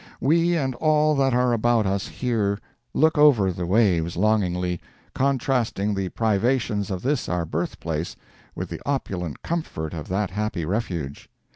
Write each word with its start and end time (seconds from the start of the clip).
We 0.19 0.57
and 0.57 0.73
all 0.73 1.13
that 1.17 1.31
are 1.35 1.53
about 1.53 1.85
us 1.85 2.07
here 2.07 2.57
look 2.91 3.19
over 3.19 3.51
the 3.51 3.67
waves 3.67 4.17
longingly, 4.17 4.81
contrasting 5.13 5.93
the 5.93 6.09
privations 6.09 6.89
of 6.89 7.03
this 7.03 7.29
our 7.29 7.45
birthplace 7.45 8.15
with 8.55 8.69
the 8.69 8.81
opulent 8.83 9.43
comfort 9.43 9.93
of 9.93 10.07
that 10.07 10.31
happy 10.31 10.65
refuge. 10.65 11.29